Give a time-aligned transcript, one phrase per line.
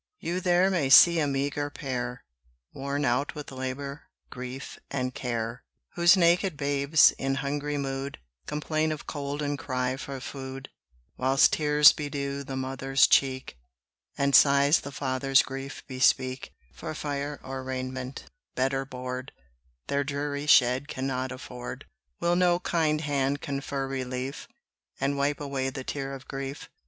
[0.17, 2.23] You there may see a meagre pair,
[2.73, 8.17] Worn out with labour, grief, and care: Whose naked babes, in hungry mood,
[8.47, 10.69] Complain of cold and cry for food;
[11.17, 13.59] Whilst tears bedew the mother's cheek,
[14.17, 18.25] And sighs the father's grief bespeak; For fire or raiment,
[18.55, 19.31] bed or board,
[19.85, 21.85] Their dreary shed cannot afford.
[22.19, 24.47] Will no kind hand confer relief,
[24.99, 26.71] And wipe away the tear of grief?